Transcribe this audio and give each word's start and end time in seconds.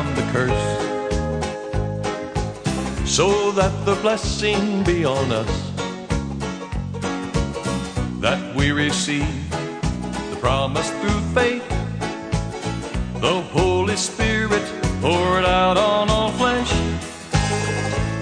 From 0.00 0.14
the 0.14 0.22
curse 0.32 0.66
so 3.06 3.52
that 3.52 3.72
the 3.84 3.94
blessing 3.96 4.82
be 4.84 5.04
on 5.04 5.30
us 5.30 5.72
that 8.18 8.40
we 8.56 8.70
receive 8.72 9.50
the 10.30 10.38
promise 10.40 10.88
through 11.00 11.20
faith. 11.34 11.68
The 13.20 13.42
Holy 13.52 13.96
Spirit 13.96 14.64
poured 15.02 15.44
out 15.44 15.76
on 15.76 16.08
all 16.08 16.30
flesh. 16.32 16.72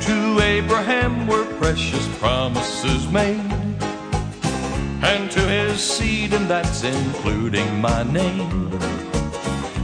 To 0.07 0.41
Abraham 0.41 1.29
were 1.29 1.47
precious 1.59 2.07
promises 2.19 3.07
made 3.13 3.53
and 5.11 5.31
to 5.31 5.41
his 5.41 5.79
seed 5.81 6.33
and 6.33 6.49
that's 6.49 6.83
including 6.83 7.81
my 7.81 8.03
name 8.03 8.69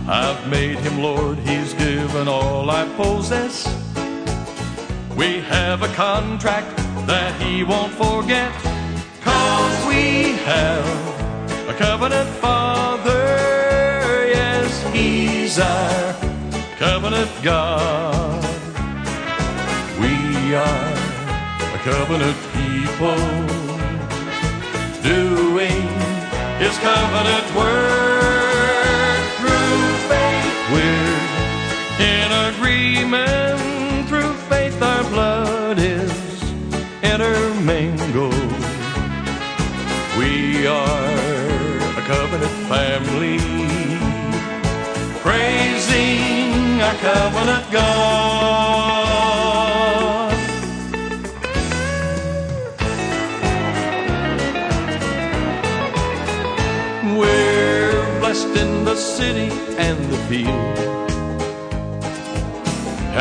I've 0.06 0.46
made 0.50 0.78
him 0.78 1.00
Lord, 1.00 1.38
he's 1.38 1.72
given 1.72 2.28
all 2.28 2.68
I 2.68 2.84
possess. 2.94 3.66
We 5.16 5.40
have 5.40 5.82
a 5.82 5.88
contract 5.94 6.76
that 7.06 7.40
he 7.40 7.64
won't 7.64 7.92
forget. 7.92 8.52
Cause 9.22 9.86
we 9.88 10.32
have 10.44 11.68
a 11.68 11.74
covenant 11.74 12.28
father. 12.36 13.12
Yes, 14.28 14.92
he's 14.92 15.58
our 15.58 16.12
covenant 16.76 17.30
God. 17.42 18.44
We 19.98 20.54
are 20.54 20.92
a 21.72 21.80
covenant 21.82 22.36
people 22.52 23.16
doing 25.02 25.88
his 26.58 26.76
covenant 26.78 27.56
work. 27.56 27.93
Covenant 47.04 47.66
God. 47.70 49.04
We're 57.18 58.20
blessed 58.20 58.56
in 58.56 58.84
the 58.86 58.96
city 58.96 59.50
and 59.76 59.98
the 60.12 60.16
field. 60.28 60.78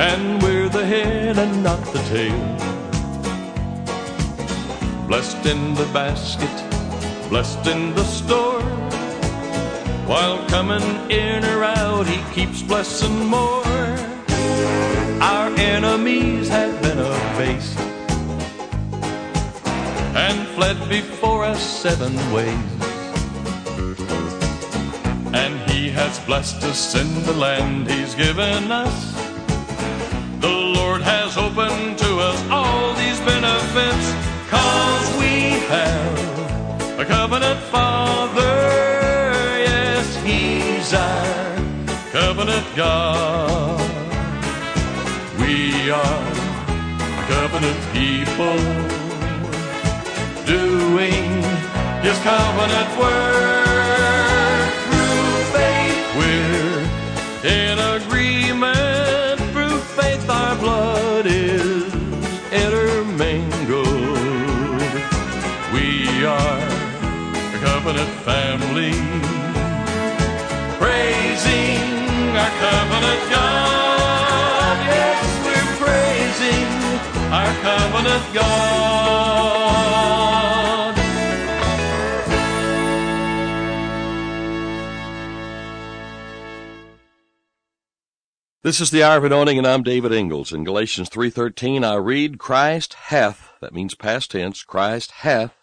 And 0.08 0.42
we're 0.42 0.70
the 0.70 0.86
head 0.86 1.38
and 1.38 1.62
not 1.62 1.84
the 1.92 2.00
tail. 2.14 2.44
Blessed 5.08 5.46
in 5.46 5.74
the 5.76 5.90
basket, 5.92 6.56
blessed 7.30 7.68
in 7.68 7.94
the 7.96 8.06
store. 8.06 8.83
While 10.14 10.48
coming 10.48 11.10
in 11.10 11.44
or 11.44 11.64
out, 11.64 12.06
he 12.06 12.22
keeps 12.36 12.62
blessing 12.62 13.26
more. 13.26 13.66
Our 15.20 15.50
enemies 15.58 16.48
have 16.50 16.80
been 16.84 17.00
abased 17.00 17.80
and 20.16 20.48
fled 20.50 20.78
before 20.88 21.44
us 21.44 21.60
seven 21.60 22.14
ways. 22.32 22.74
And 25.34 25.68
he 25.72 25.90
has 25.90 26.20
blessed 26.28 26.64
us 26.64 26.94
in 26.94 27.24
the 27.24 27.34
land 27.34 27.90
he's 27.90 28.14
given 28.14 28.72
us. 28.72 29.16
The 30.42 30.56
Lord 30.78 31.02
has 31.02 31.38
opened 31.38 31.98
to 31.98 32.20
us 32.20 32.40
all 32.52 32.94
these 32.94 33.20
benefits, 33.22 34.06
cause 34.48 35.18
we 35.18 35.58
have 35.74 37.00
a 37.00 37.04
covenant 37.04 37.63
God. 42.76 43.80
We 45.40 45.92
are 45.92 46.24
a 47.20 47.26
covenant 47.28 47.80
people 47.94 48.58
doing 50.46 51.44
his 52.02 52.18
covenant 52.20 52.90
work 52.98 54.74
through 54.90 55.44
faith. 55.54 55.98
We're 56.18 56.82
in 57.48 57.78
agreement 58.02 59.40
through 59.52 59.78
faith. 59.96 60.28
Our 60.28 60.56
blood 60.56 61.28
is 61.28 61.94
intermingled. 62.52 63.88
We 65.74 66.26
are 66.26 66.60
a 67.54 67.60
covenant 67.62 68.10
family, 68.26 68.96
praising 70.80 71.73
our 72.44 72.50
covenant 72.60 73.24
God. 73.32 74.78
Yes, 74.86 75.24
we're 75.46 75.72
praising 75.80 76.68
our 77.32 77.54
covenant 77.62 78.26
God. 78.34 79.64
This 88.62 88.80
is 88.82 88.92
the 88.92 89.04
hour 89.04 89.18
of 89.18 89.24
anointing, 89.24 89.58
and 89.58 89.68
I'm 89.68 89.84
David 89.84 90.12
Ingles. 90.12 90.52
In 90.52 90.66
Galatians 90.66 91.10
3.13, 91.10 91.86
I 91.86 91.96
read, 91.96 92.40
Christ 92.40 92.94
hath, 92.94 93.52
that 93.62 93.74
means 93.74 93.96
past 93.96 94.32
tense, 94.32 94.64
Christ 94.64 95.12
hath 95.12 95.54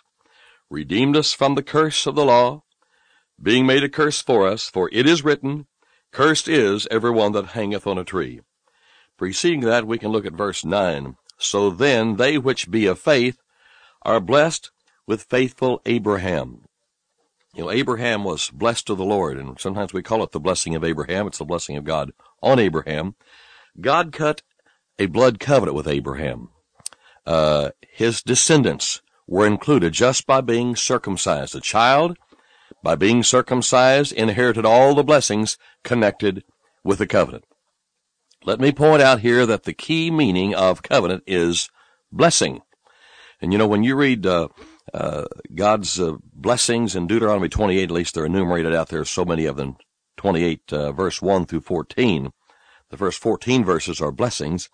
redeemed 0.70 1.16
us 1.16 1.32
from 1.34 1.56
the 1.56 1.62
curse 1.62 2.06
of 2.06 2.14
the 2.14 2.24
law, 2.24 2.62
being 3.42 3.66
made 3.66 3.84
a 3.84 3.88
curse 3.88 4.22
for 4.22 4.46
us, 4.46 4.68
for 4.68 4.88
it 4.92 5.06
is 5.06 5.24
written, 5.24 5.66
Cursed 6.12 6.48
is 6.48 6.88
every 6.90 7.10
one 7.10 7.32
that 7.32 7.46
hangeth 7.46 7.86
on 7.86 7.98
a 7.98 8.04
tree. 8.04 8.40
Preceding 9.16 9.60
that, 9.60 9.86
we 9.86 9.98
can 9.98 10.10
look 10.10 10.26
at 10.26 10.32
verse 10.32 10.64
9. 10.64 11.16
So 11.38 11.70
then 11.70 12.16
they 12.16 12.38
which 12.38 12.70
be 12.70 12.86
of 12.86 12.98
faith 12.98 13.38
are 14.02 14.20
blessed 14.20 14.70
with 15.06 15.24
faithful 15.24 15.80
Abraham. 15.86 16.62
You 17.54 17.64
know, 17.64 17.70
Abraham 17.70 18.24
was 18.24 18.50
blessed 18.50 18.90
of 18.90 18.98
the 18.98 19.04
Lord, 19.04 19.36
and 19.36 19.58
sometimes 19.58 19.92
we 19.92 20.02
call 20.02 20.22
it 20.22 20.32
the 20.32 20.40
blessing 20.40 20.74
of 20.74 20.84
Abraham. 20.84 21.26
It's 21.26 21.38
the 21.38 21.44
blessing 21.44 21.76
of 21.76 21.84
God 21.84 22.12
on 22.42 22.58
Abraham. 22.58 23.16
God 23.80 24.12
cut 24.12 24.42
a 24.98 25.06
blood 25.06 25.40
covenant 25.40 25.74
with 25.74 25.88
Abraham. 25.88 26.50
Uh, 27.26 27.70
his 27.90 28.22
descendants 28.22 29.02
were 29.26 29.46
included 29.46 29.92
just 29.92 30.26
by 30.26 30.40
being 30.40 30.76
circumcised. 30.76 31.54
A 31.54 31.60
child, 31.60 32.16
by 32.82 32.94
being 32.94 33.22
circumcised, 33.22 34.12
inherited 34.12 34.64
all 34.64 34.94
the 34.94 35.04
blessings 35.04 35.58
connected 35.84 36.44
with 36.84 36.98
the 36.98 37.06
covenant. 37.06 37.44
Let 38.44 38.60
me 38.60 38.72
point 38.72 39.02
out 39.02 39.20
here 39.20 39.44
that 39.44 39.64
the 39.64 39.74
key 39.74 40.10
meaning 40.10 40.54
of 40.54 40.82
covenant 40.82 41.24
is 41.26 41.68
blessing. 42.10 42.62
And 43.40 43.52
you 43.52 43.58
know, 43.58 43.66
when 43.66 43.84
you 43.84 43.96
read 43.96 44.26
uh, 44.26 44.48
uh, 44.94 45.26
God's 45.54 46.00
uh, 46.00 46.14
blessings 46.32 46.96
in 46.96 47.06
Deuteronomy 47.06 47.48
28, 47.48 47.84
at 47.84 47.90
least 47.90 48.14
they're 48.14 48.26
enumerated 48.26 48.74
out 48.74 48.88
there, 48.88 49.04
so 49.04 49.24
many 49.24 49.44
of 49.44 49.56
them, 49.56 49.76
28, 50.16 50.72
uh, 50.72 50.92
verse 50.92 51.20
1 51.20 51.46
through 51.46 51.60
14. 51.60 52.32
The 52.90 52.96
first 52.96 53.20
14 53.20 53.64
verses 53.64 54.00
are 54.00 54.12
blessings. 54.12 54.68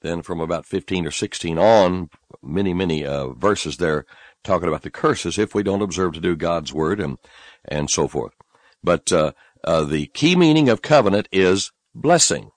Then 0.00 0.22
from 0.22 0.40
about 0.40 0.66
15 0.66 1.06
or 1.06 1.10
16 1.10 1.58
on, 1.58 2.10
many, 2.42 2.72
many 2.72 3.04
uh, 3.04 3.28
verses 3.28 3.78
there 3.78 4.06
talking 4.44 4.68
about 4.68 4.82
the 4.82 4.90
curses 4.90 5.38
if 5.38 5.54
we 5.54 5.62
don't 5.62 5.82
observe 5.82 6.14
to 6.14 6.20
do 6.20 6.36
God's 6.36 6.72
word 6.72 7.00
and, 7.00 7.18
and 7.64 7.90
so 7.90 8.08
forth. 8.08 8.34
But 8.82 9.12
uh, 9.12 9.32
uh, 9.64 9.84
the 9.84 10.06
key 10.06 10.36
meaning 10.36 10.68
of 10.68 10.82
covenant 10.82 11.28
is 11.32 11.72
blessing. 11.94 12.50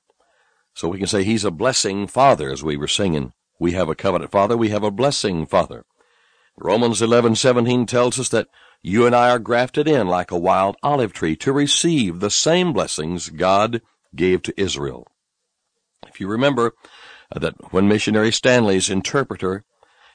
So 0.73 0.87
we 0.87 0.97
can 0.97 1.07
say 1.07 1.23
he's 1.23 1.45
a 1.45 1.51
blessing 1.51 2.07
father, 2.07 2.49
as 2.49 2.63
we 2.63 2.77
were 2.77 2.87
singing. 2.87 3.33
We 3.59 3.73
have 3.73 3.89
a 3.89 3.95
covenant 3.95 4.31
father, 4.31 4.57
we 4.57 4.69
have 4.69 4.83
a 4.83 4.91
blessing 4.91 5.45
father. 5.45 5.85
Romans 6.57 7.01
11:17 7.01 7.87
tells 7.87 8.19
us 8.19 8.29
that 8.29 8.47
you 8.81 9.05
and 9.05 9.15
I 9.15 9.29
are 9.29 9.39
grafted 9.39 9.87
in 9.87 10.07
like 10.07 10.31
a 10.31 10.37
wild 10.37 10.75
olive 10.81 11.13
tree 11.13 11.35
to 11.37 11.51
receive 11.51 12.19
the 12.19 12.29
same 12.29 12.73
blessings 12.73 13.29
God 13.29 13.81
gave 14.15 14.41
to 14.43 14.61
Israel. 14.61 15.07
If 16.07 16.19
you 16.19 16.27
remember 16.27 16.73
uh, 17.33 17.39
that 17.39 17.55
when 17.71 17.87
missionary 17.87 18.31
Stanley's 18.31 18.89
interpreter 18.89 19.63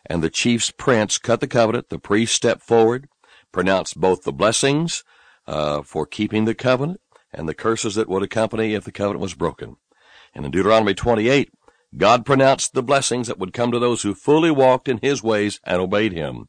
and 0.08 0.22
the 0.22 0.30
chief's 0.30 0.70
prince 0.70 1.18
cut 1.18 1.40
the 1.40 1.46
covenant, 1.46 1.88
the 1.88 1.98
priest 1.98 2.34
stepped 2.34 2.62
forward, 2.62 3.08
pronounced 3.52 4.00
both 4.00 4.22
the 4.22 4.32
blessings 4.32 5.04
uh, 5.46 5.82
for 5.82 6.06
keeping 6.06 6.44
the 6.44 6.54
covenant 6.54 7.00
and 7.32 7.48
the 7.48 7.54
curses 7.54 7.94
that 7.94 8.08
would 8.08 8.22
accompany 8.22 8.74
if 8.74 8.84
the 8.84 8.92
covenant 8.92 9.20
was 9.20 9.34
broken. 9.34 9.76
And 10.34 10.44
in 10.44 10.50
Deuteronomy 10.50 10.94
28, 10.94 11.50
God 11.96 12.26
pronounced 12.26 12.74
the 12.74 12.82
blessings 12.82 13.26
that 13.26 13.38
would 13.38 13.52
come 13.52 13.72
to 13.72 13.78
those 13.78 14.02
who 14.02 14.14
fully 14.14 14.50
walked 14.50 14.88
in 14.88 14.98
his 14.98 15.22
ways 15.22 15.60
and 15.64 15.80
obeyed 15.80 16.12
him, 16.12 16.48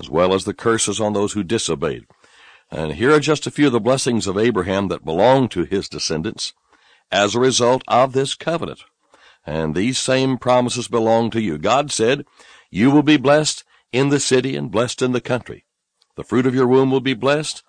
as 0.00 0.08
well 0.08 0.34
as 0.34 0.44
the 0.44 0.54
curses 0.54 1.00
on 1.00 1.12
those 1.12 1.32
who 1.32 1.44
disobeyed. 1.44 2.06
And 2.70 2.94
here 2.94 3.12
are 3.12 3.20
just 3.20 3.46
a 3.46 3.50
few 3.50 3.66
of 3.66 3.72
the 3.72 3.80
blessings 3.80 4.26
of 4.26 4.38
Abraham 4.38 4.88
that 4.88 5.04
belong 5.04 5.48
to 5.50 5.64
his 5.64 5.88
descendants 5.88 6.54
as 7.10 7.34
a 7.34 7.40
result 7.40 7.82
of 7.86 8.12
this 8.12 8.34
covenant. 8.34 8.80
And 9.44 9.74
these 9.74 9.98
same 9.98 10.38
promises 10.38 10.88
belong 10.88 11.30
to 11.30 11.40
you. 11.40 11.58
God 11.58 11.92
said, 11.92 12.24
You 12.74 12.90
will 12.90 13.02
be 13.02 13.18
blessed 13.18 13.64
in 13.92 14.08
the 14.08 14.18
city 14.18 14.56
and 14.56 14.70
blessed 14.70 15.02
in 15.02 15.12
the 15.12 15.20
country. 15.20 15.66
The 16.16 16.24
fruit 16.24 16.46
of 16.46 16.54
your 16.54 16.66
womb 16.66 16.90
will 16.90 17.00
be 17.00 17.12
blessed, 17.12 17.62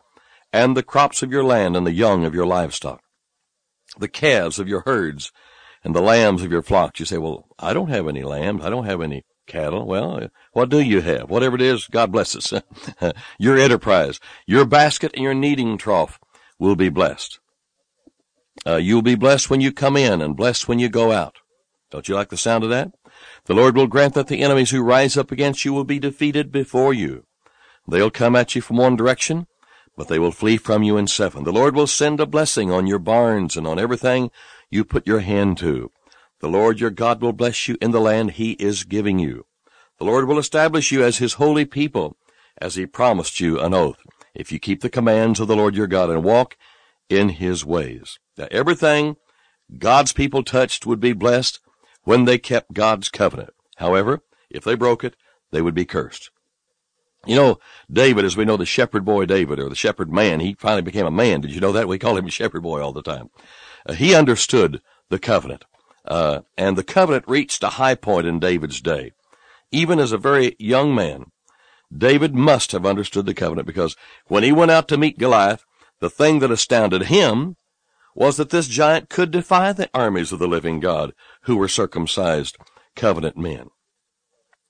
and 0.53 0.77
the 0.77 0.81
crops 0.81 1.21
of 1.21 1.29
your 1.29 1.43
land 1.43 1.75
and 1.75 1.85
the 1.85 1.91
young 1.91 2.23
of 2.23 2.33
your 2.33 2.45
livestock. 2.45 3.03
The 3.99 4.07
calves 4.07 4.59
of 4.59 4.69
your 4.69 4.81
herds 4.81 5.33
and 5.83 5.93
the 5.93 6.01
lambs 6.01 6.41
of 6.41 6.53
your 6.53 6.61
flocks. 6.61 7.01
You 7.01 7.05
say, 7.05 7.17
Well, 7.17 7.47
I 7.59 7.73
don't 7.73 7.89
have 7.89 8.07
any 8.07 8.23
lambs. 8.23 8.63
I 8.63 8.69
don't 8.69 8.85
have 8.85 9.01
any 9.01 9.25
cattle. 9.45 9.85
Well, 9.85 10.29
what 10.53 10.69
do 10.69 10.79
you 10.79 11.01
have? 11.01 11.29
Whatever 11.29 11.57
it 11.57 11.61
is, 11.61 11.85
God 11.87 12.13
bless 12.13 12.33
us. 12.33 12.63
your 13.37 13.57
enterprise, 13.57 14.21
your 14.47 14.63
basket 14.63 15.11
and 15.15 15.23
your 15.23 15.33
kneading 15.33 15.77
trough 15.77 16.17
will 16.59 16.77
be 16.77 16.87
blessed. 16.87 17.39
Uh, 18.65 18.77
you'll 18.77 19.01
be 19.01 19.15
blessed 19.15 19.49
when 19.49 19.59
you 19.59 19.73
come 19.73 19.97
in 19.97 20.21
and 20.21 20.37
blessed 20.37 20.69
when 20.69 20.79
you 20.79 20.87
go 20.87 21.11
out. 21.11 21.35
Don't 21.91 22.07
you 22.07 22.15
like 22.15 22.29
the 22.29 22.37
sound 22.37 22.63
of 22.63 22.69
that? 22.69 22.93
The 23.45 23.53
Lord 23.53 23.75
will 23.75 23.87
grant 23.87 24.13
that 24.13 24.27
the 24.27 24.41
enemies 24.41 24.71
who 24.71 24.81
rise 24.81 25.17
up 25.17 25.31
against 25.31 25.65
you 25.65 25.73
will 25.73 25.83
be 25.83 25.99
defeated 25.99 26.51
before 26.51 26.93
you. 26.93 27.25
They'll 27.87 28.11
come 28.11 28.35
at 28.35 28.55
you 28.55 28.61
from 28.61 28.77
one 28.77 28.95
direction, 28.95 29.47
but 29.97 30.07
they 30.07 30.19
will 30.19 30.31
flee 30.31 30.57
from 30.57 30.83
you 30.83 30.97
in 30.97 31.07
seven. 31.07 31.43
The 31.43 31.51
Lord 31.51 31.75
will 31.75 31.87
send 31.87 32.19
a 32.19 32.25
blessing 32.25 32.71
on 32.71 32.87
your 32.87 32.99
barns 32.99 33.57
and 33.57 33.67
on 33.67 33.79
everything 33.79 34.31
you 34.69 34.83
put 34.83 35.05
your 35.05 35.19
hand 35.19 35.57
to. 35.59 35.91
The 36.39 36.49
Lord 36.49 36.79
your 36.79 36.89
God 36.89 37.21
will 37.21 37.33
bless 37.33 37.67
you 37.67 37.77
in 37.81 37.91
the 37.91 38.01
land 38.01 38.31
he 38.31 38.51
is 38.53 38.83
giving 38.83 39.19
you. 39.19 39.45
The 39.99 40.05
Lord 40.05 40.27
will 40.27 40.39
establish 40.39 40.91
you 40.91 41.03
as 41.03 41.17
his 41.17 41.33
holy 41.33 41.65
people, 41.65 42.17
as 42.59 42.75
he 42.75 42.85
promised 42.85 43.39
you 43.39 43.59
an 43.59 43.73
oath, 43.73 43.99
if 44.33 44.51
you 44.51 44.59
keep 44.59 44.81
the 44.81 44.89
commands 44.89 45.39
of 45.39 45.47
the 45.47 45.55
Lord 45.55 45.75
your 45.75 45.87
God 45.87 46.09
and 46.09 46.23
walk 46.23 46.57
in 47.09 47.29
his 47.29 47.65
ways. 47.65 48.19
Now, 48.37 48.47
everything 48.51 49.17
God's 49.77 50.11
people 50.11 50.43
touched 50.43 50.85
would 50.85 50.99
be 50.99 51.13
blessed 51.13 51.59
when 52.03 52.25
they 52.25 52.37
kept 52.37 52.73
God's 52.73 53.09
covenant. 53.09 53.53
However, 53.77 54.21
if 54.49 54.63
they 54.63 54.75
broke 54.75 55.03
it, 55.03 55.15
they 55.51 55.61
would 55.61 55.75
be 55.75 55.85
cursed. 55.85 56.29
You 57.25 57.35
know, 57.35 57.59
David, 57.89 58.25
as 58.25 58.35
we 58.35 58.43
know, 58.43 58.57
the 58.57 58.65
shepherd 58.65 59.05
boy 59.05 59.25
David, 59.25 59.59
or 59.59 59.69
the 59.69 59.75
shepherd 59.75 60.11
man, 60.11 60.41
he 60.41 60.55
finally 60.59 60.81
became 60.81 61.05
a 61.05 61.11
man. 61.11 61.41
Did 61.41 61.53
you 61.55 61.61
know 61.61 61.71
that? 61.71 61.87
We 61.87 61.97
call 61.97 62.17
him 62.17 62.27
shepherd 62.29 62.63
boy 62.63 62.81
all 62.81 62.91
the 62.91 63.01
time. 63.01 63.29
Uh, 63.85 63.93
he 63.93 64.13
understood 64.13 64.81
the 65.09 65.19
covenant. 65.19 65.65
Uh, 66.05 66.41
and 66.57 66.77
the 66.77 66.83
covenant 66.83 67.23
reached 67.27 67.63
a 67.63 67.69
high 67.69 67.95
point 67.95 68.27
in 68.27 68.39
David's 68.39 68.81
day. 68.81 69.13
Even 69.71 69.99
as 69.99 70.11
a 70.11 70.17
very 70.17 70.55
young 70.59 70.93
man, 70.93 71.31
David 71.95 72.35
must 72.35 72.71
have 72.73 72.85
understood 72.85 73.25
the 73.25 73.33
covenant 73.33 73.67
because 73.67 73.95
when 74.27 74.43
he 74.43 74.51
went 74.51 74.71
out 74.71 74.87
to 74.89 74.97
meet 74.97 75.17
Goliath, 75.17 75.63
the 75.99 76.09
thing 76.09 76.39
that 76.39 76.51
astounded 76.51 77.03
him 77.03 77.55
was 78.15 78.37
that 78.37 78.49
this 78.49 78.67
giant 78.67 79.09
could 79.09 79.31
defy 79.31 79.71
the 79.71 79.89
armies 79.93 80.31
of 80.31 80.39
the 80.39 80.47
living 80.47 80.79
God 80.79 81.13
who 81.43 81.55
were 81.55 81.67
circumcised 81.67 82.57
covenant 82.95 83.37
men. 83.37 83.69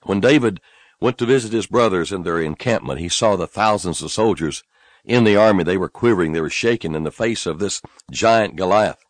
When 0.04 0.20
David 0.20 0.60
went 1.00 1.18
to 1.18 1.26
visit 1.26 1.52
his 1.52 1.68
brothers 1.68 2.12
in 2.12 2.24
their 2.24 2.42
encampment, 2.42 3.00
he 3.00 3.10
saw 3.10 3.36
the 3.36 3.48
thousands 3.48 4.02
of 4.02 4.12
soldiers 4.12 4.64
in 5.04 5.24
the 5.24 5.36
army. 5.36 5.64
They 5.64 5.78
were 5.78 5.90
quivering, 5.90 6.34
they 6.34 6.42
were 6.42 6.50
shaken 6.50 6.96
in 6.96 7.04
the 7.04 7.12
face 7.12 7.46
of 7.46 7.60
this 7.60 7.82
giant 8.12 8.56
Goliath 8.56 9.04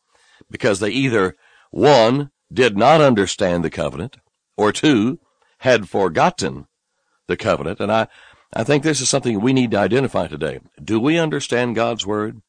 because 0.49 0.79
they 0.79 0.89
either, 0.89 1.35
one, 1.71 2.31
did 2.51 2.77
not 2.77 3.01
understand 3.01 3.63
the 3.63 3.69
covenant, 3.69 4.17
or 4.57 4.71
two, 4.71 5.19
had 5.59 5.89
forgotten 5.89 6.67
the 7.27 7.37
covenant. 7.37 7.79
And 7.79 7.91
I, 7.91 8.07
I 8.53 8.63
think 8.63 8.83
this 8.83 9.01
is 9.01 9.09
something 9.09 9.39
we 9.39 9.53
need 9.53 9.71
to 9.71 9.79
identify 9.79 10.27
today. 10.27 10.59
Do 10.83 10.99
we 10.99 11.17
understand 11.17 11.75
God's 11.75 12.05
word? 12.05 12.41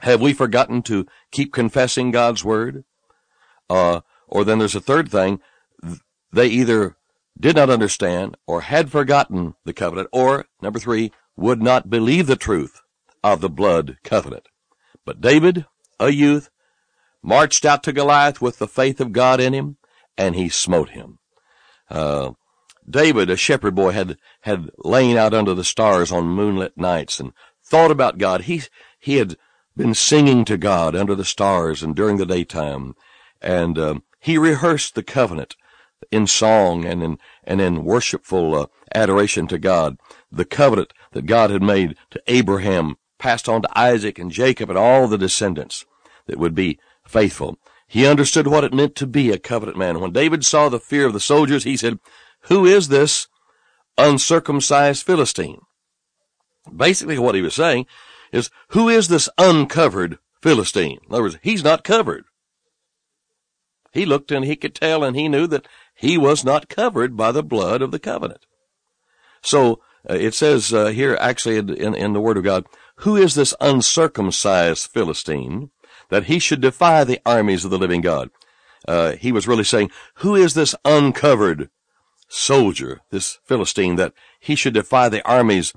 Have 0.00 0.20
we 0.20 0.32
forgotten 0.32 0.82
to 0.82 1.06
keep 1.30 1.52
confessing 1.52 2.10
God's 2.10 2.44
word? 2.44 2.84
Uh, 3.70 4.00
or 4.28 4.44
then 4.44 4.58
there's 4.58 4.74
a 4.74 4.80
third 4.80 5.10
thing. 5.10 5.40
They 6.32 6.48
either 6.48 6.96
did 7.38 7.56
not 7.56 7.70
understand 7.70 8.36
or 8.46 8.62
had 8.62 8.90
forgotten 8.90 9.54
the 9.64 9.72
covenant, 9.72 10.08
or 10.12 10.46
number 10.60 10.78
three, 10.78 11.12
would 11.36 11.62
not 11.62 11.88
believe 11.88 12.26
the 12.26 12.36
truth 12.36 12.82
of 13.24 13.40
the 13.40 13.48
blood 13.48 13.96
covenant. 14.04 14.48
But 15.06 15.20
David, 15.20 15.64
a 15.98 16.10
youth, 16.10 16.50
marched 17.22 17.64
out 17.64 17.82
to 17.84 17.92
Goliath 17.92 18.40
with 18.40 18.58
the 18.58 18.68
faith 18.68 19.00
of 19.00 19.12
God 19.12 19.40
in 19.40 19.52
him, 19.52 19.76
and 20.18 20.34
he 20.34 20.48
smote 20.48 20.90
him. 20.90 21.18
Uh, 21.88 22.32
David, 22.88 23.30
a 23.30 23.36
shepherd 23.36 23.74
boy, 23.74 23.92
had, 23.92 24.16
had 24.42 24.70
lain 24.78 25.16
out 25.16 25.32
under 25.32 25.54
the 25.54 25.64
stars 25.64 26.12
on 26.12 26.26
moonlit 26.26 26.76
nights 26.76 27.20
and 27.20 27.32
thought 27.64 27.90
about 27.90 28.18
God. 28.18 28.42
He, 28.42 28.62
he 28.98 29.16
had 29.16 29.36
been 29.76 29.94
singing 29.94 30.44
to 30.44 30.56
God 30.58 30.96
under 30.96 31.14
the 31.14 31.24
stars 31.24 31.82
and 31.82 31.94
during 31.94 32.16
the 32.16 32.26
daytime, 32.26 32.94
and 33.40 33.78
um, 33.78 34.02
he 34.20 34.38
rehearsed 34.38 34.94
the 34.94 35.02
covenant 35.02 35.56
in 36.10 36.26
song 36.26 36.84
and 36.84 37.02
in 37.02 37.18
and 37.44 37.60
in 37.60 37.84
worshipful 37.84 38.54
uh, 38.54 38.66
adoration 38.94 39.46
to 39.48 39.58
God. 39.58 39.98
The 40.30 40.44
covenant 40.44 40.92
that 41.12 41.26
God 41.26 41.50
had 41.50 41.62
made 41.62 41.96
to 42.10 42.22
Abraham 42.26 42.96
passed 43.18 43.48
on 43.48 43.62
to 43.62 43.78
Isaac 43.78 44.18
and 44.18 44.30
Jacob 44.30 44.70
and 44.70 44.78
all 44.78 45.06
the 45.06 45.18
descendants 45.18 45.84
that 46.26 46.38
would 46.38 46.54
be 46.54 46.78
faithful. 47.06 47.58
He 47.86 48.06
understood 48.06 48.46
what 48.46 48.64
it 48.64 48.72
meant 48.72 48.94
to 48.96 49.06
be 49.06 49.30
a 49.30 49.38
covenant 49.38 49.76
man. 49.76 50.00
When 50.00 50.12
David 50.12 50.44
saw 50.44 50.68
the 50.68 50.78
fear 50.78 51.06
of 51.06 51.12
the 51.12 51.20
soldiers, 51.20 51.64
he 51.64 51.76
said, 51.76 51.98
Who 52.42 52.64
is 52.64 52.88
this 52.88 53.26
uncircumcised 53.98 55.04
Philistine? 55.04 55.62
Basically, 56.74 57.18
what 57.18 57.34
he 57.34 57.42
was 57.42 57.54
saying 57.54 57.86
is, 58.32 58.50
Who 58.68 58.88
is 58.88 59.08
this 59.08 59.28
uncovered 59.38 60.18
Philistine? 60.40 61.00
In 61.06 61.12
other 61.12 61.22
words, 61.22 61.38
he's 61.42 61.64
not 61.64 61.82
covered. 61.82 62.24
He 63.92 64.06
looked 64.06 64.30
and 64.30 64.44
he 64.44 64.56
could 64.56 64.74
tell 64.74 65.02
and 65.02 65.16
he 65.16 65.28
knew 65.28 65.46
that 65.48 65.66
he 65.94 66.16
was 66.16 66.44
not 66.44 66.68
covered 66.68 67.16
by 67.16 67.32
the 67.32 67.42
blood 67.42 67.82
of 67.82 67.90
the 67.90 67.98
covenant. 67.98 68.46
So 69.42 69.80
uh, 70.08 70.14
it 70.14 70.34
says 70.34 70.72
uh, 70.72 70.86
here, 70.86 71.16
actually 71.20 71.56
in, 71.56 71.94
in 71.94 72.12
the 72.12 72.20
Word 72.20 72.36
of 72.36 72.44
God, 72.44 72.66
who 72.96 73.16
is 73.16 73.34
this 73.34 73.54
uncircumcised 73.60 74.90
Philistine 74.90 75.70
that 76.08 76.24
he 76.24 76.38
should 76.38 76.60
defy 76.60 77.04
the 77.04 77.20
armies 77.26 77.64
of 77.64 77.70
the 77.70 77.78
living 77.78 78.00
God? 78.00 78.30
Uh, 78.86 79.12
he 79.12 79.32
was 79.32 79.48
really 79.48 79.64
saying, 79.64 79.90
who 80.16 80.34
is 80.34 80.54
this 80.54 80.74
uncovered 80.84 81.70
soldier, 82.28 83.00
this 83.10 83.38
Philistine, 83.44 83.96
that 83.96 84.14
he 84.38 84.54
should 84.54 84.74
defy 84.74 85.08
the 85.08 85.26
armies 85.26 85.72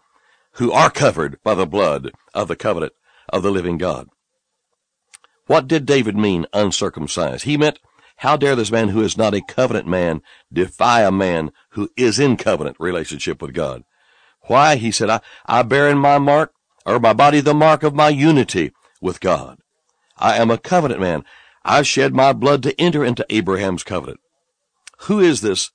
who 0.53 0.71
are 0.71 0.89
covered 0.89 1.41
by 1.43 1.55
the 1.55 1.65
blood 1.65 2.11
of 2.33 2.47
the 2.47 2.55
covenant 2.55 2.93
of 3.29 3.43
the 3.43 3.51
living 3.51 3.77
God? 3.77 4.09
What 5.47 5.67
did 5.67 5.85
David 5.85 6.15
mean, 6.15 6.45
uncircumcised? 6.53 7.43
He 7.43 7.57
meant 7.57 7.79
how 8.17 8.37
dare 8.37 8.55
this 8.55 8.71
man 8.71 8.89
who 8.89 9.01
is 9.01 9.17
not 9.17 9.33
a 9.33 9.41
covenant 9.41 9.87
man 9.87 10.21
defy 10.51 11.01
a 11.01 11.11
man 11.11 11.51
who 11.71 11.89
is 11.97 12.19
in 12.19 12.37
covenant 12.37 12.77
relationship 12.79 13.41
with 13.41 13.53
God? 13.53 13.83
Why? 14.43 14.75
He 14.75 14.91
said, 14.91 15.09
I, 15.09 15.21
I 15.45 15.63
bear 15.63 15.89
in 15.89 15.97
my 15.97 16.19
mark, 16.19 16.53
or 16.85 16.99
my 16.99 17.13
body 17.13 17.39
the 17.39 17.53
mark 17.53 17.83
of 17.83 17.95
my 17.95 18.09
unity 18.09 18.71
with 19.01 19.19
God. 19.19 19.59
I 20.17 20.37
am 20.37 20.51
a 20.51 20.57
covenant 20.57 20.99
man. 21.01 21.23
I 21.65 21.81
shed 21.81 22.13
my 22.13 22.33
blood 22.33 22.61
to 22.63 22.79
enter 22.79 23.05
into 23.05 23.25
Abraham's 23.29 23.83
covenant. 23.83 24.19
Who 24.99 25.19
is 25.19 25.41
this 25.41 25.71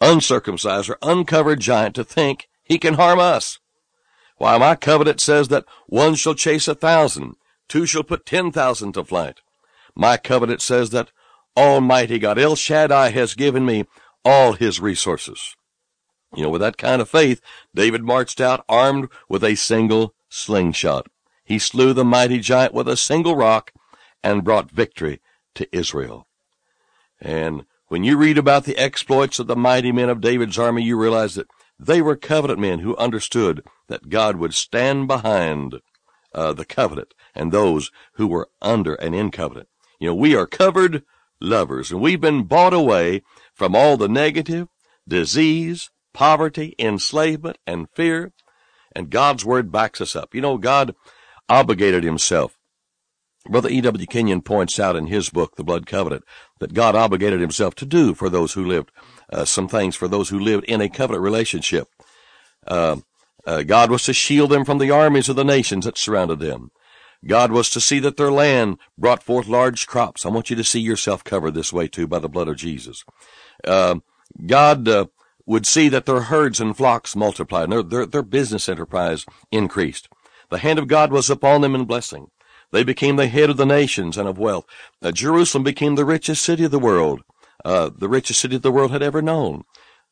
uncircumcised 0.00 0.88
or 0.88 0.98
uncovered 1.02 1.60
giant 1.60 1.94
to 1.96 2.04
think 2.04 2.48
he 2.62 2.78
can 2.78 2.94
harm 2.94 3.18
us? 3.18 3.58
Why, 4.38 4.56
my 4.56 4.74
covenant 4.74 5.20
says 5.20 5.48
that 5.48 5.66
one 5.86 6.14
shall 6.14 6.34
chase 6.34 6.66
a 6.68 6.74
thousand, 6.74 7.36
two 7.68 7.84
shall 7.84 8.02
put 8.02 8.24
ten 8.24 8.50
thousand 8.50 8.92
to 8.92 9.04
flight. 9.04 9.40
My 9.94 10.16
covenant 10.16 10.62
says 10.62 10.90
that 10.90 11.10
Almighty 11.56 12.18
God, 12.18 12.38
El 12.38 12.56
Shaddai 12.56 13.10
has 13.10 13.34
given 13.34 13.64
me 13.66 13.86
all 14.24 14.52
his 14.52 14.80
resources. 14.80 15.56
You 16.34 16.44
know, 16.44 16.50
with 16.50 16.60
that 16.60 16.76
kind 16.76 17.02
of 17.02 17.08
faith, 17.08 17.40
David 17.74 18.04
marched 18.04 18.40
out 18.40 18.64
armed 18.68 19.08
with 19.28 19.42
a 19.42 19.56
single 19.56 20.14
slingshot. 20.28 21.08
He 21.44 21.58
slew 21.58 21.92
the 21.92 22.04
mighty 22.04 22.38
giant 22.38 22.72
with 22.72 22.88
a 22.88 22.96
single 22.96 23.34
rock 23.34 23.72
and 24.22 24.44
brought 24.44 24.70
victory 24.70 25.20
to 25.56 25.68
Israel. 25.76 26.28
And 27.20 27.64
when 27.88 28.04
you 28.04 28.16
read 28.16 28.38
about 28.38 28.64
the 28.64 28.78
exploits 28.78 29.40
of 29.40 29.48
the 29.48 29.56
mighty 29.56 29.90
men 29.90 30.08
of 30.08 30.20
David's 30.20 30.58
army, 30.58 30.84
you 30.84 30.96
realize 30.96 31.34
that 31.34 31.48
they 31.78 32.00
were 32.00 32.14
covenant 32.14 32.60
men 32.60 32.80
who 32.80 32.96
understood 32.96 33.64
that 33.88 34.08
God 34.08 34.36
would 34.36 34.54
stand 34.54 35.08
behind 35.08 35.80
uh, 36.32 36.52
the 36.52 36.64
covenant 36.64 37.14
and 37.34 37.50
those 37.50 37.90
who 38.14 38.28
were 38.28 38.48
under 38.62 38.94
and 38.94 39.14
in 39.14 39.30
covenant. 39.30 39.68
You 39.98 40.08
know, 40.08 40.14
we 40.14 40.36
are 40.36 40.46
covered 40.46 41.02
lovers 41.40 41.90
and 41.90 42.00
we've 42.00 42.20
been 42.20 42.44
bought 42.44 42.74
away 42.74 43.22
from 43.54 43.74
all 43.74 43.96
the 43.96 44.08
negative, 44.08 44.68
disease, 45.06 45.90
poverty, 46.12 46.74
enslavement, 46.78 47.58
and 47.66 47.88
fear. 47.94 48.32
And 48.94 49.10
God's 49.10 49.44
word 49.44 49.70
backs 49.70 50.00
us 50.00 50.16
up. 50.16 50.34
You 50.34 50.40
know, 50.40 50.58
God 50.58 50.94
obligated 51.48 52.04
himself. 52.04 52.56
Brother 53.48 53.70
E.W. 53.70 54.06
Kenyon 54.06 54.42
points 54.42 54.78
out 54.78 54.96
in 54.96 55.06
his 55.06 55.30
book, 55.30 55.56
The 55.56 55.64
Blood 55.64 55.86
Covenant, 55.86 56.24
that 56.58 56.74
God 56.74 56.94
obligated 56.94 57.40
himself 57.40 57.74
to 57.76 57.86
do 57.86 58.14
for 58.14 58.28
those 58.28 58.52
who 58.52 58.64
lived, 58.64 58.90
uh, 59.32 59.44
some 59.44 59.66
things 59.66 59.96
for 59.96 60.08
those 60.08 60.28
who 60.28 60.38
lived 60.38 60.64
in 60.64 60.80
a 60.80 60.88
covenant 60.88 61.22
relationship. 61.22 61.88
Uh, 62.66 62.96
uh, 63.46 63.62
God 63.62 63.90
was 63.90 64.04
to 64.04 64.12
shield 64.12 64.50
them 64.50 64.64
from 64.64 64.78
the 64.78 64.90
armies 64.90 65.28
of 65.28 65.36
the 65.36 65.44
nations 65.44 65.86
that 65.86 65.96
surrounded 65.96 66.38
them. 66.38 66.70
God 67.26 67.52
was 67.52 67.68
to 67.70 67.80
see 67.80 67.98
that 68.00 68.16
their 68.16 68.32
land 68.32 68.78
brought 68.96 69.22
forth 69.22 69.46
large 69.46 69.86
crops. 69.86 70.24
I 70.24 70.30
want 70.30 70.50
you 70.50 70.56
to 70.56 70.64
see 70.64 70.80
yourself 70.80 71.22
covered 71.22 71.52
this 71.52 71.72
way 71.72 71.86
too 71.86 72.06
by 72.06 72.18
the 72.18 72.28
blood 72.28 72.48
of 72.48 72.56
Jesus. 72.56 73.04
Uh, 73.64 73.96
God 74.46 74.88
uh, 74.88 75.06
would 75.44 75.66
see 75.66 75.88
that 75.88 76.06
their 76.06 76.22
herds 76.22 76.60
and 76.60 76.76
flocks 76.76 77.14
multiplied 77.14 77.64
and 77.64 77.72
their, 77.72 77.82
their, 77.82 78.06
their 78.06 78.22
business 78.22 78.68
enterprise 78.68 79.26
increased. 79.50 80.08
The 80.48 80.58
hand 80.58 80.78
of 80.78 80.88
God 80.88 81.12
was 81.12 81.28
upon 81.28 81.60
them 81.60 81.74
in 81.74 81.84
blessing. 81.84 82.30
They 82.72 82.84
became 82.84 83.16
the 83.16 83.26
head 83.26 83.50
of 83.50 83.56
the 83.56 83.66
nations 83.66 84.16
and 84.16 84.28
of 84.28 84.38
wealth. 84.38 84.64
Uh, 85.02 85.12
Jerusalem 85.12 85.64
became 85.64 85.96
the 85.96 86.04
richest 86.04 86.42
city 86.42 86.64
of 86.64 86.70
the 86.70 86.78
world, 86.78 87.22
uh, 87.64 87.90
the 87.94 88.08
richest 88.08 88.40
city 88.40 88.56
the 88.56 88.72
world 88.72 88.92
had 88.92 89.02
ever 89.02 89.20
known. 89.20 89.64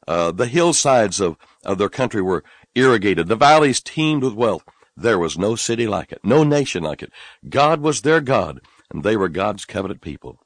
Uh, 0.06 0.32
the 0.32 0.46
hillsides 0.46 1.20
of, 1.20 1.36
of 1.64 1.78
their 1.78 1.88
country 1.88 2.22
were 2.22 2.42
irrigated. 2.74 3.28
The 3.28 3.36
valleys 3.36 3.80
teemed 3.80 4.22
with 4.22 4.34
wealth. 4.34 4.64
There 5.00 5.18
was 5.18 5.38
no 5.38 5.54
city 5.54 5.86
like 5.86 6.10
it, 6.10 6.20
no 6.24 6.42
nation 6.42 6.82
like 6.82 7.02
it. 7.02 7.12
God 7.48 7.80
was 7.80 8.02
their 8.02 8.20
God, 8.20 8.60
and 8.90 9.04
they 9.04 9.16
were 9.16 9.28
God's 9.28 9.64
covenant 9.64 10.00
people. 10.00 10.40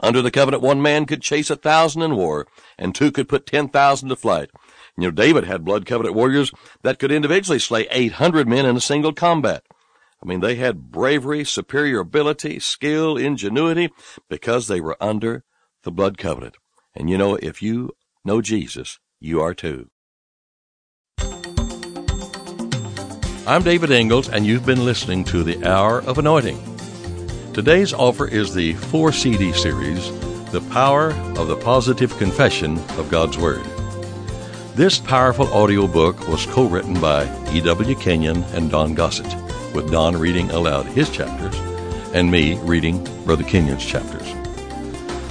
Under 0.00 0.22
the 0.22 0.30
covenant, 0.30 0.62
one 0.62 0.80
man 0.80 1.04
could 1.04 1.20
chase 1.20 1.50
a 1.50 1.56
thousand 1.56 2.00
in 2.00 2.16
war, 2.16 2.46
and 2.78 2.94
two 2.94 3.12
could 3.12 3.28
put 3.28 3.46
ten 3.46 3.68
thousand 3.68 4.08
to 4.08 4.16
flight. 4.16 4.50
You 4.96 5.04
know, 5.04 5.10
David 5.10 5.44
had 5.44 5.66
blood 5.66 5.84
covenant 5.84 6.14
warriors 6.14 6.50
that 6.82 6.98
could 6.98 7.12
individually 7.12 7.58
slay 7.58 7.86
800 7.90 8.48
men 8.48 8.64
in 8.64 8.76
a 8.76 8.80
single 8.80 9.12
combat. 9.12 9.64
I 10.22 10.26
mean, 10.26 10.40
they 10.40 10.54
had 10.54 10.90
bravery, 10.90 11.44
superior 11.44 12.00
ability, 12.00 12.60
skill, 12.60 13.18
ingenuity, 13.18 13.90
because 14.30 14.66
they 14.66 14.80
were 14.80 14.96
under 14.98 15.44
the 15.82 15.92
blood 15.92 16.16
covenant. 16.16 16.56
And 16.94 17.10
you 17.10 17.18
know, 17.18 17.34
if 17.36 17.60
you 17.60 17.90
know 18.24 18.40
Jesus, 18.40 18.98
you 19.20 19.42
are 19.42 19.52
too. 19.52 19.90
I'm 23.46 23.62
David 23.62 23.90
Ingles, 23.90 24.30
and 24.30 24.46
you've 24.46 24.64
been 24.64 24.86
listening 24.86 25.22
to 25.24 25.42
the 25.42 25.70
Hour 25.70 26.00
of 26.04 26.16
Anointing. 26.16 26.58
Today's 27.52 27.92
offer 27.92 28.26
is 28.26 28.54
the 28.54 28.72
four 28.72 29.12
CD 29.12 29.52
series, 29.52 30.10
The 30.50 30.66
Power 30.70 31.10
of 31.36 31.48
the 31.48 31.56
Positive 31.56 32.16
Confession 32.16 32.78
of 32.96 33.10
God's 33.10 33.36
Word. 33.36 33.62
This 34.76 34.98
powerful 34.98 35.52
audio 35.52 35.86
book 35.86 36.26
was 36.26 36.46
co 36.46 36.64
written 36.66 36.98
by 36.98 37.24
E.W. 37.52 37.94
Kenyon 37.96 38.44
and 38.54 38.70
Don 38.70 38.94
Gossett, 38.94 39.30
with 39.74 39.90
Don 39.90 40.16
reading 40.16 40.50
aloud 40.50 40.86
his 40.86 41.10
chapters 41.10 41.54
and 42.14 42.30
me 42.30 42.58
reading 42.60 43.04
Brother 43.26 43.44
Kenyon's 43.44 43.84
chapters. 43.84 44.26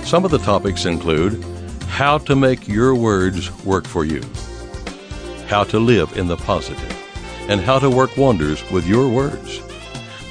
Some 0.08 0.24
of 0.24 0.30
the 0.30 0.38
topics 0.38 0.86
include 0.86 1.44
how 1.88 2.20
to 2.20 2.36
make 2.36 2.68
your 2.68 2.94
words 2.94 3.50
work 3.66 3.88
for 3.88 4.06
you, 4.06 4.22
how 5.48 5.64
to 5.64 5.80
live 5.80 6.16
in 6.16 6.28
the 6.28 6.38
positive, 6.38 7.03
and 7.50 7.62
how 7.62 7.80
to 7.80 7.90
work 7.90 8.16
wonders 8.18 8.70
with 8.72 8.88
your 8.88 9.10
words. 9.10 9.62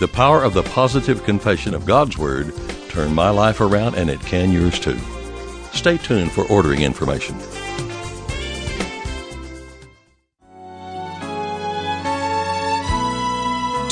The 0.00 0.08
power 0.08 0.42
of 0.42 0.54
the 0.54 0.62
positive 0.62 1.24
confession 1.24 1.74
of 1.74 1.86
God's 1.86 2.18
Word 2.18 2.52
turned 2.88 3.14
my 3.14 3.30
life 3.30 3.60
around, 3.60 3.94
and 3.94 4.10
it 4.10 4.20
can 4.20 4.52
yours 4.52 4.78
too. 4.78 4.98
Stay 5.72 5.96
tuned 5.96 6.32
for 6.32 6.44
ordering 6.48 6.82
information. 6.82 7.38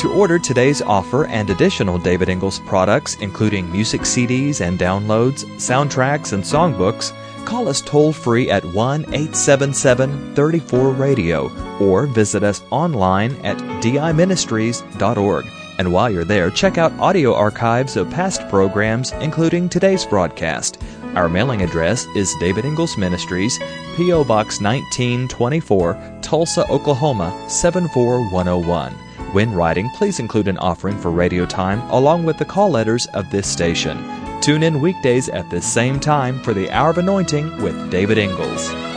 To 0.01 0.11
order 0.15 0.39
today's 0.39 0.81
offer 0.81 1.27
and 1.27 1.51
additional 1.51 1.99
David 1.99 2.31
Ingles 2.31 2.59
products, 2.61 3.17
including 3.21 3.71
music 3.71 4.01
CDs 4.01 4.63
and 4.63 4.79
downloads, 4.79 5.45
soundtracks, 5.57 6.33
and 6.33 6.43
songbooks, 6.43 7.13
call 7.51 7.69
us 7.69 7.81
toll 7.81 8.13
free 8.13 8.49
at 8.49 8.65
1 8.65 9.03
877 9.07 10.35
34 10.37 10.91
Radio 10.93 11.51
or 11.79 12.07
visit 12.07 12.45
us 12.45 12.63
online 12.71 13.33
at 13.45 13.59
diministries.org. 13.83 15.47
And 15.79 15.93
while 15.93 16.11
you're 16.11 16.25
there, 16.25 16.51
check 16.51 16.79
out 16.79 16.97
audio 17.01 17.35
archives 17.35 17.97
of 17.97 18.09
past 18.11 18.49
programs, 18.49 19.11
including 19.13 19.69
today's 19.69 20.07
broadcast. 20.07 20.81
Our 21.17 21.29
mailing 21.29 21.63
address 21.63 22.07
is 22.15 22.33
David 22.39 22.65
Ingles 22.65 22.97
Ministries, 22.97 23.59
P.O. 23.97 24.23
Box 24.25 24.61
1924, 24.61 26.19
Tulsa, 26.23 26.69
Oklahoma 26.71 27.31
74101. 27.49 28.93
When 29.33 29.53
writing, 29.53 29.91
please 29.97 30.21
include 30.21 30.47
an 30.47 30.59
offering 30.59 30.99
for 30.99 31.11
radio 31.11 31.47
time 31.47 31.81
along 31.91 32.25
with 32.25 32.39
the 32.39 32.45
call 32.45 32.71
letters 32.71 33.07
of 33.15 33.29
this 33.31 33.49
station. 33.49 34.20
Tune 34.41 34.63
in 34.63 34.81
weekdays 34.81 35.29
at 35.29 35.51
this 35.51 35.71
same 35.71 36.01
time 36.01 36.43
for 36.43 36.55
the 36.55 36.71
Hour 36.71 36.89
of 36.91 36.99
Anointing 36.99 37.61
with 37.61 37.91
David 37.91 38.17
Ingles. 38.17 38.90